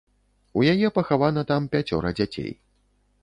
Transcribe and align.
У 0.59 0.63
яе 0.73 0.87
пахавана 0.95 1.43
там 1.53 1.69
пяцёра 1.75 2.13
дзяцей. 2.21 2.51